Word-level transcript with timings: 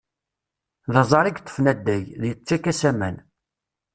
D 0.93 0.95
aẓar 1.01 1.25
i 1.25 1.31
yeṭṭfen 1.31 1.65
addag, 1.71 2.05
yettak-as 2.27 2.81
aman. 2.89 3.15